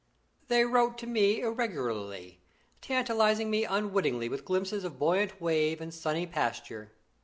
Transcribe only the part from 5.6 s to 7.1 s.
and sunny pasture.